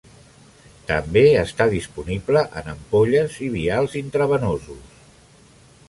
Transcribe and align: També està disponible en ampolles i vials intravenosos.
També 0.91 1.23
està 1.41 1.67
disponible 1.73 2.43
en 2.63 2.73
ampolles 2.73 3.39
i 3.49 3.51
vials 3.59 3.97
intravenosos. 4.03 4.83